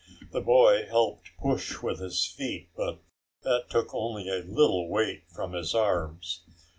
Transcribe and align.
The 0.31 0.41
boy 0.41 0.87
helped 0.87 1.29
push 1.37 1.83
with 1.83 1.99
his 1.99 2.25
feet, 2.25 2.71
but 2.75 3.03
that 3.43 3.69
took 3.69 3.93
only 3.93 4.29
a 4.29 4.37
little 4.41 4.89
weight 4.89 5.25
from 5.29 5.53
his 5.53 5.75
arms. 5.75 6.41